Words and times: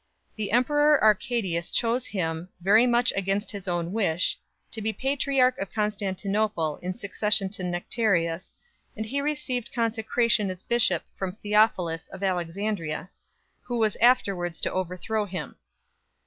The 0.35 0.51
emperor 0.51 0.99
Arcadius 1.03 1.69
chose 1.69 2.07
him, 2.07 2.49
very 2.59 2.87
much 2.87 3.13
against 3.15 3.51
his 3.51 3.67
own 3.67 3.91
wish, 3.93 4.35
to 4.71 4.81
be 4.81 4.91
patriarch 4.91 5.59
of 5.59 5.71
Constantinople 5.71 6.77
in 6.81 6.95
succession 6.95 7.49
to 7.49 7.63
Nectarius, 7.63 8.51
and 8.97 9.05
he 9.05 9.21
received 9.21 9.71
consecration 9.71 10.49
as 10.49 10.63
bishop 10.63 11.03
from 11.15 11.33
Theophilus 11.33 12.07
of 12.07 12.23
Alexandria, 12.23 13.11
who 13.61 13.77
was 13.77 13.95
afterwards 13.97 14.59
to 14.61 14.73
over 14.73 14.97
throw 14.97 15.25
him. 15.25 15.55